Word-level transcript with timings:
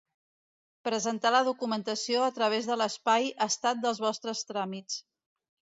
Presentar 0.87 1.31
la 1.35 1.41
documentació 1.49 2.25
a 2.29 2.31
través 2.39 2.71
de 2.71 2.81
l'espai 2.83 3.31
Estat 3.49 3.87
dels 3.87 4.05
vostres 4.09 4.45
tràmits. 4.53 5.03